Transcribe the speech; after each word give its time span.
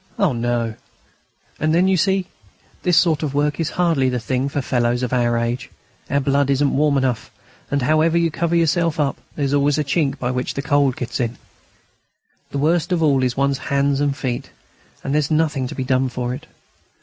"Oh, 0.17 0.33
no; 0.33 0.73
and 1.59 1.75
then, 1.75 1.87
you 1.87 1.95
see, 1.95 2.25
this 2.81 2.97
sort 2.97 3.21
of 3.21 3.35
work 3.35 3.59
is 3.59 3.69
hardly 3.69 4.09
the 4.09 4.19
thing 4.19 4.49
for 4.49 4.59
fellows 4.59 5.03
of 5.03 5.13
our 5.13 5.37
age. 5.37 5.69
Our 6.09 6.19
blood 6.19 6.49
isn't 6.49 6.75
warm 6.75 6.97
enough, 6.97 7.29
and, 7.69 7.83
however 7.83 8.17
you 8.17 8.31
cover 8.31 8.55
yourself 8.55 8.99
up, 8.99 9.21
there's 9.35 9.53
always 9.53 9.77
a 9.77 9.83
chink 9.83 10.17
by 10.17 10.31
which 10.31 10.55
the 10.55 10.63
cold 10.63 10.95
gets 10.95 11.19
in. 11.19 11.37
The 12.49 12.57
worst 12.57 12.91
of 12.91 13.03
all 13.03 13.21
is 13.21 13.37
one's 13.37 13.59
hands 13.69 13.99
and 13.99 14.17
feet; 14.17 14.49
and 15.03 15.13
there's 15.13 15.29
nothing 15.29 15.67
to 15.67 15.75
be 15.75 15.83
done 15.83 16.09
for 16.09 16.33
it. 16.33 16.47